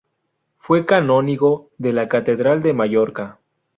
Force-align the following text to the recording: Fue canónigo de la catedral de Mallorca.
Fue 0.57 0.87
canónigo 0.87 1.69
de 1.77 1.93
la 1.93 2.07
catedral 2.09 2.63
de 2.63 2.73
Mallorca. 2.73 3.37